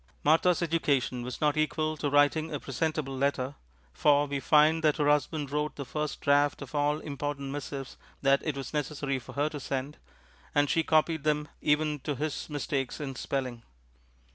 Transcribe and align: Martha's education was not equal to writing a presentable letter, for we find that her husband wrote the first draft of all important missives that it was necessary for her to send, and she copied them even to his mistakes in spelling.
Martha's 0.23 0.63
education 0.63 1.21
was 1.21 1.39
not 1.41 1.55
equal 1.55 1.95
to 1.95 2.09
writing 2.09 2.51
a 2.51 2.59
presentable 2.59 3.15
letter, 3.15 3.53
for 3.93 4.25
we 4.25 4.39
find 4.39 4.83
that 4.83 4.97
her 4.97 5.07
husband 5.07 5.51
wrote 5.51 5.75
the 5.75 5.85
first 5.85 6.21
draft 6.21 6.63
of 6.63 6.73
all 6.73 6.97
important 7.01 7.51
missives 7.51 7.97
that 8.23 8.41
it 8.43 8.57
was 8.57 8.73
necessary 8.73 9.19
for 9.19 9.33
her 9.33 9.47
to 9.47 9.59
send, 9.59 9.97
and 10.55 10.71
she 10.71 10.81
copied 10.81 11.23
them 11.23 11.47
even 11.61 11.99
to 11.99 12.15
his 12.15 12.49
mistakes 12.49 12.99
in 12.99 13.13
spelling. 13.13 13.61